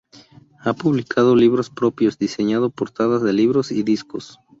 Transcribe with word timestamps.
Ha 0.59 0.73
publicado 0.73 1.35
libros 1.35 1.69
propios, 1.69 2.17
diseñado 2.17 2.71
portadas 2.71 3.21
de 3.21 3.33
libros 3.33 3.71
y 3.71 3.83
discos. 3.83 4.39